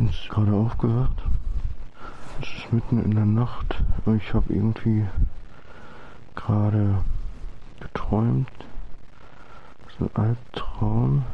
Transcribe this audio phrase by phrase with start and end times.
[0.00, 1.22] bin jetzt gerade aufgewacht.
[2.40, 3.82] Es ist mitten in der Nacht.
[4.16, 5.06] Ich habe irgendwie
[6.34, 7.04] gerade
[7.80, 8.48] geträumt.
[9.84, 11.24] Das ist ein Albtraum.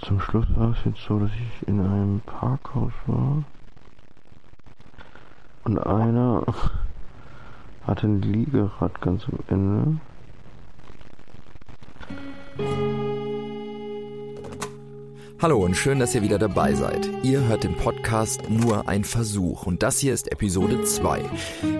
[0.00, 3.44] Zum Schluss war es jetzt so, dass ich in einem Parkhaus war.
[5.64, 6.42] Und einer
[7.86, 10.00] hatte ein Liegerad ganz am Ende.
[15.44, 17.06] Hallo und schön, dass ihr wieder dabei seid.
[17.22, 21.22] Ihr hört den Podcast Nur ein Versuch und das hier ist Episode 2.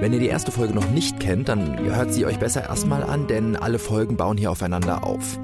[0.00, 3.26] Wenn ihr die erste Folge noch nicht kennt, dann hört sie euch besser erstmal an,
[3.26, 5.38] denn alle Folgen bauen hier aufeinander auf.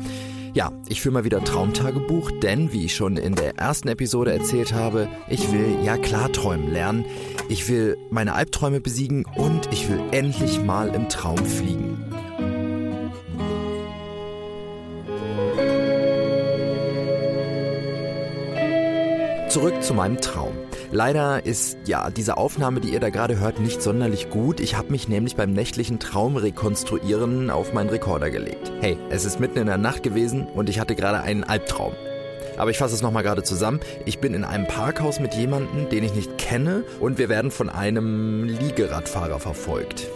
[0.52, 4.74] Ja, ich führe mal wieder Traumtagebuch, denn wie ich schon in der ersten Episode erzählt
[4.74, 7.06] habe, ich will ja Klarträumen lernen.
[7.48, 12.04] Ich will meine Albträume besiegen und ich will endlich mal im Traum fliegen.
[19.50, 20.52] Zurück zu meinem Traum.
[20.92, 24.60] Leider ist ja diese Aufnahme, die ihr da gerade hört, nicht sonderlich gut.
[24.60, 28.70] Ich habe mich nämlich beim nächtlichen Traumrekonstruieren auf meinen Rekorder gelegt.
[28.80, 31.94] Hey, es ist mitten in der Nacht gewesen und ich hatte gerade einen Albtraum.
[32.58, 33.80] Aber ich fasse es nochmal gerade zusammen.
[34.06, 37.68] Ich bin in einem Parkhaus mit jemandem, den ich nicht kenne und wir werden von
[37.68, 40.06] einem Liegeradfahrer verfolgt.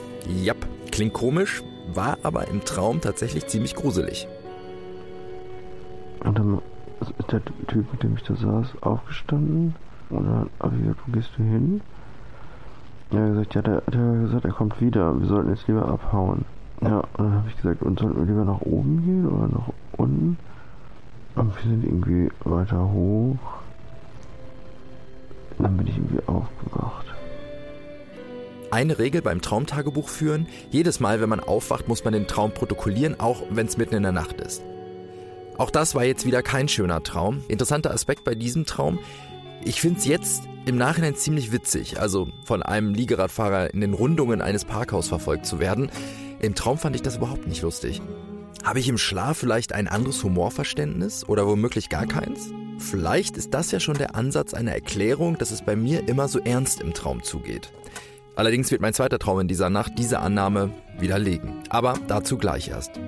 [0.45, 0.59] Jap,
[0.93, 4.29] klingt komisch, war aber im Traum tatsächlich ziemlich gruselig.
[6.23, 6.63] Und dann
[7.00, 9.75] ist der Typ, mit dem ich da saß, aufgestanden.
[10.11, 11.81] Und dann habe ich gesagt, wo gehst du hin?
[13.11, 15.20] Er hat gesagt, ja, der, der hat gesagt, er kommt wieder.
[15.20, 16.45] Wir sollten jetzt lieber abhauen.
[16.83, 19.73] Ja, und dann habe ich gesagt, und sollten wir lieber nach oben gehen oder nach
[19.97, 20.36] unten?
[21.34, 23.39] Und wir sind irgendwie weiter hoch.
[25.58, 27.06] Dann bin ich irgendwie aufgewacht.
[28.70, 33.20] Eine Regel beim Traumtagebuch führen, jedes Mal, wenn man aufwacht, muss man den Traum protokollieren,
[33.20, 34.62] auch wenn es mitten in der Nacht ist.
[35.57, 37.45] Auch das war jetzt wieder kein schöner Traum.
[37.49, 38.99] Interessanter Aspekt bei diesem Traum,
[39.65, 44.43] ich finde es jetzt im Nachhinein ziemlich witzig, also von einem Liegeradfahrer in den Rundungen
[44.43, 45.91] eines Parkhaus verfolgt zu werden.
[46.41, 48.03] Im Traum fand ich das überhaupt nicht lustig.
[48.64, 52.51] Habe ich im Schlaf vielleicht ein anderes Humorverständnis oder womöglich gar keins?
[52.79, 56.41] Vielleicht ist das ja schon der Ansatz einer Erklärung, dass es bei mir immer so
[56.41, 57.70] ernst im Traum zugeht.
[58.37, 61.63] Allerdings wird mein zweiter Traum in dieser Nacht diese Annahme widerlegen.
[61.69, 62.98] Aber dazu gleich erst.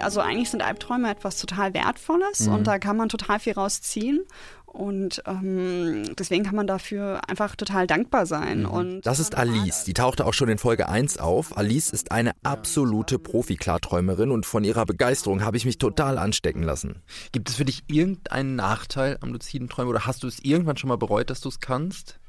[0.00, 2.54] Also eigentlich sind Albträume etwas total Wertvolles mhm.
[2.54, 4.24] und da kann man total viel rausziehen.
[4.66, 8.60] Und ähm, deswegen kann man dafür einfach total dankbar sein.
[8.60, 8.66] Mhm.
[8.66, 9.84] Und das ist Alice.
[9.84, 11.56] Die tauchte auch schon in Folge 1 auf.
[11.56, 17.02] Alice ist eine absolute Profi-Klarträumerin und von ihrer Begeisterung habe ich mich total anstecken lassen.
[17.32, 20.88] Gibt es für dich irgendeinen Nachteil am luziden Träumen oder hast du es irgendwann schon
[20.88, 22.20] mal bereut, dass du es kannst?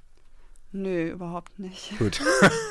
[0.72, 1.98] Nö, überhaupt nicht.
[2.00, 2.22] Gut.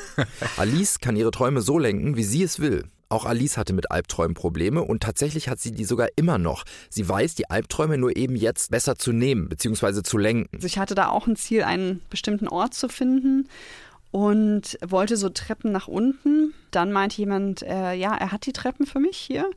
[0.57, 2.89] Alice kann ihre Träume so lenken, wie sie es will.
[3.09, 6.63] Auch Alice hatte mit Albträumen Probleme und tatsächlich hat sie die sogar immer noch.
[6.89, 10.03] Sie weiß, die Albträume nur eben jetzt besser zu nehmen bzw.
[10.03, 10.49] zu lenken.
[10.53, 13.49] Also ich hatte da auch ein Ziel, einen bestimmten Ort zu finden
[14.11, 16.53] und wollte so Treppen nach unten.
[16.71, 19.49] Dann meinte jemand, äh, ja, er hat die Treppen für mich hier.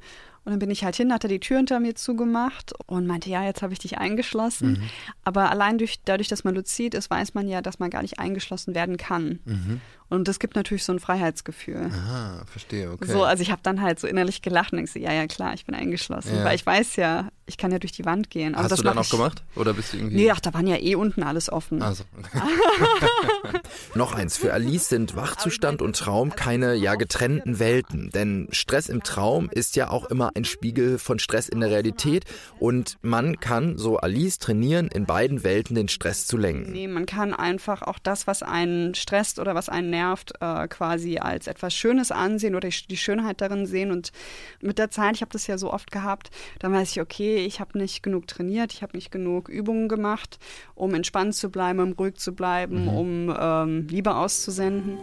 [0.44, 3.30] Und dann bin ich halt hin, hat er die Tür hinter mir zugemacht und meinte,
[3.30, 4.72] ja, jetzt habe ich dich eingeschlossen.
[4.72, 4.82] Mhm.
[5.22, 8.18] Aber allein durch, dadurch, dass man luzid ist, weiß man ja, dass man gar nicht
[8.18, 9.38] eingeschlossen werden kann.
[9.44, 9.80] Mhm.
[10.12, 11.90] Und das gibt natürlich so ein Freiheitsgefühl.
[11.90, 13.10] Aha, verstehe, okay.
[13.10, 15.64] So, also ich habe dann halt so innerlich gelacht und so, ja, ja, klar, ich
[15.64, 16.36] bin eingeschlossen.
[16.36, 16.44] Ja.
[16.44, 18.54] Weil ich weiß ja, ich kann ja durch die Wand gehen.
[18.54, 19.42] Aber Hast du dann auch gemacht?
[19.56, 20.16] Oder bist du irgendwie.
[20.16, 21.82] Nee, ach, da waren ja eh unten alles offen.
[21.82, 22.04] Also.
[23.94, 24.36] Noch eins.
[24.36, 28.10] Für Alice sind Wachzustand und Traum keine ja getrennten Welten.
[28.10, 32.24] Denn Stress im Traum ist ja auch immer ein Spiegel von Stress in der Realität.
[32.58, 36.72] Und man kann, so Alice, trainieren, in beiden Welten den Stress zu lenken.
[36.72, 40.68] Nee, man kann einfach auch das, was einen stresst oder was einen nervt, nervt, äh,
[40.68, 43.90] quasi als etwas Schönes ansehen oder die Schönheit darin sehen.
[43.90, 44.12] Und
[44.60, 47.60] mit der Zeit, ich habe das ja so oft gehabt, dann weiß ich, okay, ich
[47.60, 50.38] habe nicht genug trainiert, ich habe nicht genug Übungen gemacht,
[50.74, 52.88] um entspannt zu bleiben, um ruhig zu bleiben, mhm.
[52.88, 54.98] um ähm, Liebe auszusenden.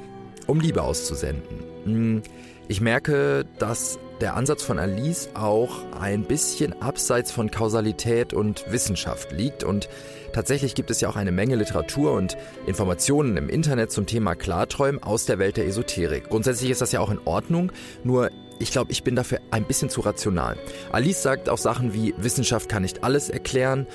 [0.47, 1.59] Um Liebe auszusenden.
[1.85, 2.21] Hm,
[2.67, 9.31] ich merke, dass der Ansatz von Alice auch ein bisschen abseits von Kausalität und Wissenschaft
[9.31, 9.89] liegt und
[10.33, 12.37] Tatsächlich gibt es ja auch eine Menge Literatur und
[12.67, 16.29] Informationen im Internet zum Thema Klarträumen aus der Welt der Esoterik.
[16.29, 17.71] Grundsätzlich ist das ja auch in Ordnung,
[18.03, 18.29] nur
[18.59, 20.57] ich glaube, ich bin dafür ein bisschen zu rational.
[20.91, 23.87] Alice sagt auch Sachen wie Wissenschaft kann nicht alles erklären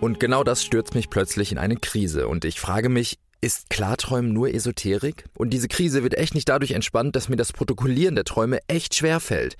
[0.00, 4.32] und genau das stürzt mich plötzlich in eine Krise und ich frage mich, ist Klarträumen
[4.32, 5.24] nur Esoterik?
[5.36, 8.94] Und diese Krise wird echt nicht dadurch entspannt, dass mir das Protokollieren der Träume echt
[8.94, 9.56] schwer fällt.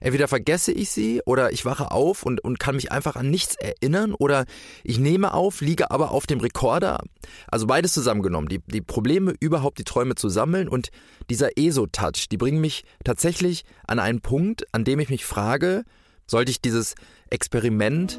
[0.00, 3.54] Entweder vergesse ich sie oder ich wache auf und, und kann mich einfach an nichts
[3.54, 4.46] erinnern oder
[4.82, 7.04] ich nehme auf, liege aber auf dem Rekorder.
[7.46, 8.48] Also beides zusammengenommen.
[8.48, 10.90] Die, die Probleme, überhaupt die Träume zu sammeln und
[11.30, 15.84] dieser ESO-Touch, die bringen mich tatsächlich an einen Punkt, an dem ich mich frage,
[16.26, 16.96] sollte ich dieses
[17.30, 18.18] Experiment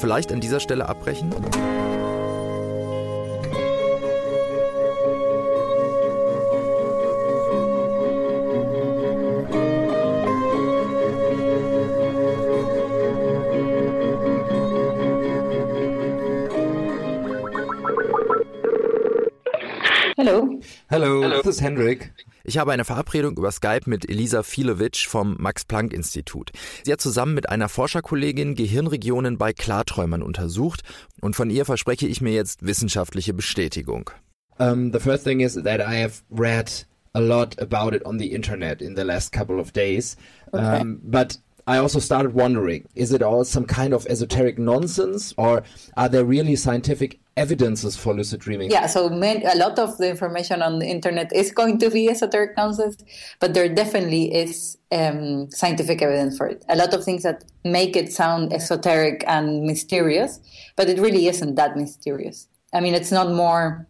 [0.00, 1.34] vielleicht an dieser Stelle abbrechen?
[20.92, 21.22] Hallo.
[21.22, 22.12] Hallo, this is Hendrik.
[22.44, 26.52] Ich habe eine Verabredung über Skype mit Elisa Filowitsch vom Max-Planck-Institut.
[26.84, 30.82] Sie hat zusammen mit einer Forscherkollegin Gehirnregionen bei Klarträumern untersucht
[31.22, 34.10] und von ihr verspreche ich mir jetzt wissenschaftliche Bestätigung.
[34.58, 36.84] Um, the first thing is that I have read
[37.14, 40.18] a lot about it on the internet in the last couple of days.
[40.52, 40.82] Okay.
[40.82, 45.62] Um, but I also started wondering, is it all some kind of esoteric nonsense or
[45.96, 48.70] are there really scientific evidences for lucid dreaming?
[48.70, 52.56] Yeah, so a lot of the information on the internet is going to be esoteric
[52.56, 52.96] nonsense,
[53.38, 56.64] but there definitely is um, scientific evidence for it.
[56.68, 60.40] A lot of things that make it sound esoteric and mysterious,
[60.76, 62.48] but it really isn't that mysterious.
[62.74, 63.86] I mean, it's not more,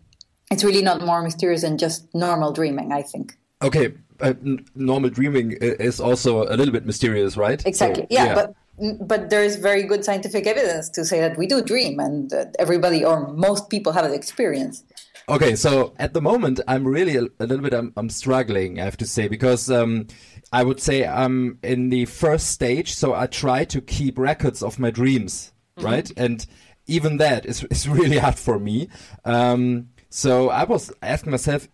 [0.51, 3.37] it's really not more mysterious than just normal dreaming, I think.
[3.63, 4.35] Okay, uh,
[4.75, 7.65] normal dreaming is also a little bit mysterious, right?
[7.67, 8.03] Exactly.
[8.03, 8.55] So, yeah, yeah, but
[9.07, 12.57] but there is very good scientific evidence to say that we do dream, and that
[12.59, 14.85] everybody or most people have the experience.
[15.29, 18.85] Okay, so at the moment, I'm really a, a little bit I'm, I'm, struggling, I
[18.85, 20.09] have to say, because um,
[20.53, 24.79] I would say I'm in the first stage, so I try to keep records of
[24.79, 25.91] my dreams, mm -hmm.
[25.91, 26.19] right?
[26.19, 26.47] And
[26.87, 28.89] even that is is really hard for me.
[29.25, 31.69] Um, so I was asking myself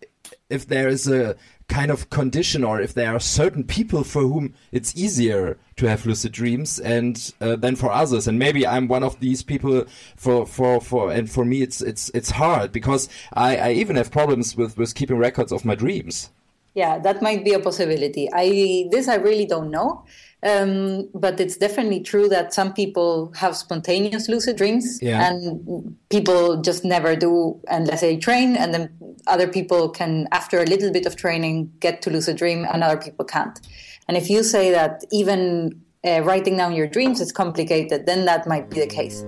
[0.49, 1.35] if there is a
[1.69, 6.05] kind of condition or if there are certain people for whom it's easier to have
[6.05, 8.27] lucid dreams and uh, than for others.
[8.27, 9.85] And maybe i'm one of these people
[10.17, 14.11] for for for and for me it's it's it's hard because i i even have
[14.11, 16.31] problems with with keeping records of my dreams
[16.73, 20.05] yeah that might be a possibility i this i really don't know
[20.41, 25.29] um, but it's definitely true that some people have spontaneous lucid dreams yeah.
[25.29, 28.55] and people just never do unless they train.
[28.55, 28.89] And then
[29.27, 32.97] other people can, after a little bit of training, get to lucid dream and other
[32.97, 33.59] people can't.
[34.07, 38.47] And if you say that even uh, writing down your dreams is complicated, then that
[38.47, 39.25] might be the case.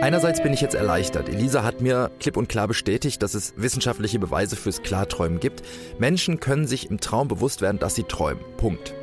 [0.00, 1.28] Einerseits bin ich jetzt erleichtert.
[1.28, 5.62] Elisa hat mir klipp und klar bestätigt, dass es wissenschaftliche Beweise fürs Klarträumen gibt.
[5.98, 8.42] Menschen können sich im Traum bewusst werden, dass sie träumen.
[8.56, 8.94] Punkt.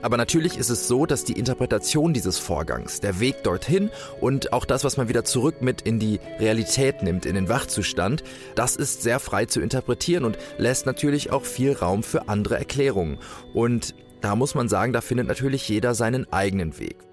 [0.00, 3.90] Aber natürlich ist es so, dass die Interpretation dieses Vorgangs, der Weg dorthin
[4.22, 8.24] und auch das, was man wieder zurück mit in die Realität nimmt, in den Wachzustand,
[8.54, 13.18] das ist sehr frei zu interpretieren und lässt natürlich auch viel Raum für andere Erklärungen.
[13.52, 17.07] Und da muss man sagen, da findet natürlich jeder seinen eigenen Weg.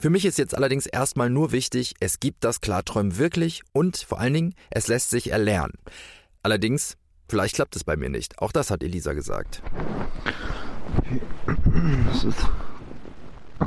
[0.00, 4.18] Für mich ist jetzt allerdings erstmal nur wichtig, es gibt das Klarträumen wirklich und vor
[4.18, 5.74] allen Dingen, es lässt sich erlernen.
[6.42, 6.96] Allerdings,
[7.28, 8.38] vielleicht klappt es bei mir nicht.
[8.38, 9.62] Auch das hat Elisa gesagt.
[12.06, 12.38] Das ist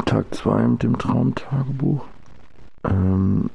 [0.08, 2.04] Tag 2 mit dem Traumtagebuch.
[2.84, 3.52] Ähm,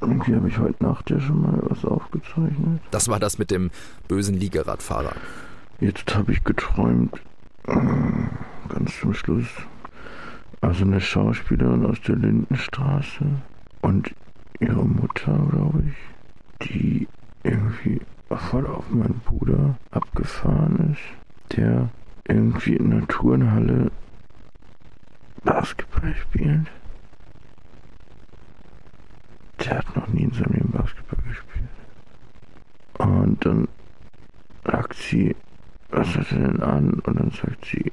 [0.00, 2.82] irgendwie habe ich heute Nacht ja schon mal was aufgezeichnet.
[2.92, 3.72] Das war das mit dem
[4.06, 5.16] bösen Liegeradfahrer.
[5.80, 7.20] Jetzt habe ich geträumt,
[7.66, 7.74] äh,
[8.68, 9.48] ganz zum Schluss,
[10.64, 13.26] also eine Schauspielerin aus der Lindenstraße
[13.82, 14.14] und
[14.60, 17.08] ihre Mutter, glaube ich, die
[17.42, 18.00] irgendwie
[18.30, 21.90] voll auf meinen Bruder abgefahren ist, der
[22.26, 23.90] irgendwie in der Turnhalle
[25.44, 26.70] Basketball spielt.
[29.60, 31.68] Der hat noch nie in seinem Leben Basketball gespielt.
[32.98, 33.68] Und dann
[34.64, 35.36] sagt sie,
[35.90, 36.94] was hat er denn an?
[37.00, 37.92] Und dann sagt sie,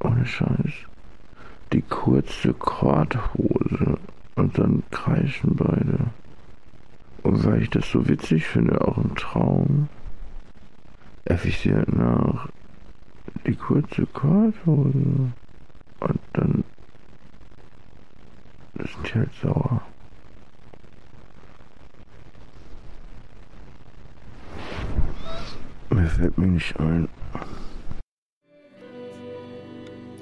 [0.00, 0.88] ohne Scheiß,
[1.72, 3.98] die kurze Korthose
[4.34, 5.98] und dann kreischen beide.
[7.22, 9.88] Und weil ich das so witzig finde, auch im Traum,
[11.24, 12.48] äffe ich sie halt nach
[13.46, 15.32] die kurze Korthose.
[16.00, 16.64] Und dann
[18.74, 19.80] sind die halt sauer.
[25.90, 27.08] Mir fällt mir nicht ein.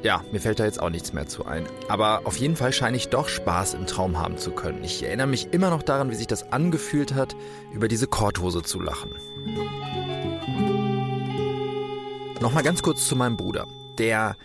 [0.03, 1.67] Ja, mir fällt da jetzt auch nichts mehr zu ein.
[1.89, 4.83] Aber auf jeden Fall scheine ich doch Spaß im Traum haben zu können.
[4.83, 7.37] Ich erinnere mich immer noch daran, wie sich das angefühlt hat,
[7.73, 9.11] über diese Korthose zu lachen.
[12.41, 13.67] Nochmal ganz kurz zu meinem Bruder.
[13.99, 14.37] Der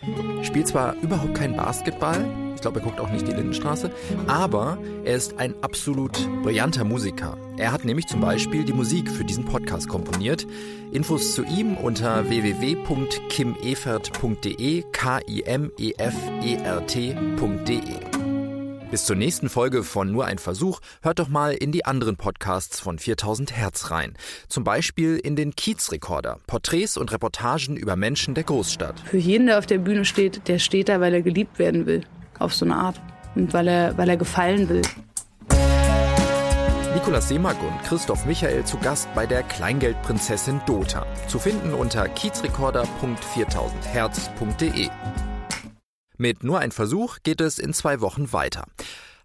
[0.41, 2.25] spielt zwar überhaupt kein Basketball,
[2.65, 3.91] glaube, er guckt auch nicht die Lindenstraße,
[4.25, 7.37] aber er ist ein absolut brillanter Musiker.
[7.57, 10.47] Er hat nämlich zum Beispiel die Musik für diesen Podcast komponiert.
[10.91, 15.65] Infos zu ihm unter www.kimefert.de, K-I-M-E-F-E-R-T.de.
[18.89, 22.79] Bis zur nächsten Folge von Nur ein Versuch hört doch mal in die anderen Podcasts
[22.79, 24.15] von 4000 Hertz rein.
[24.47, 28.99] Zum Beispiel in den Kiezrekorder, Porträts und Reportagen über Menschen der Großstadt.
[29.01, 32.01] Für jeden, der auf der Bühne steht, der steht da, weil er geliebt werden will.
[32.39, 33.01] Auf so eine Art.
[33.35, 34.83] Und weil er, weil er gefallen will.
[36.93, 41.05] Nikolaus Seemack und Christoph Michael zu Gast bei der Kleingeldprinzessin Dota.
[41.27, 44.89] Zu finden unter kiezrekorder.4000herz.de.
[46.17, 48.63] Mit nur ein Versuch geht es in zwei Wochen weiter.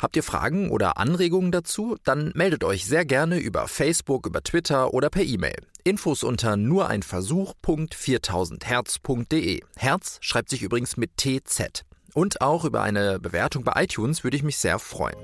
[0.01, 1.99] Habt ihr Fragen oder Anregungen dazu?
[2.05, 5.67] Dann meldet euch sehr gerne über Facebook, über Twitter oder per E-Mail.
[5.85, 9.61] Infos unter nur ein Versuch.4000herz.de.
[9.77, 11.85] Herz schreibt sich übrigens mit TZ.
[12.15, 15.17] Und auch über eine Bewertung bei iTunes würde ich mich sehr freuen.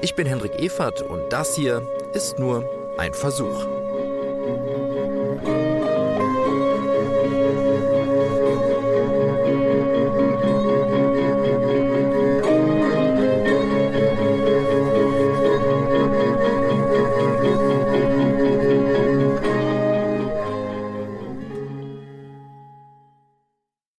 [0.00, 2.64] Ich bin Hendrik Evert und das hier ist nur
[2.98, 3.66] ein Versuch.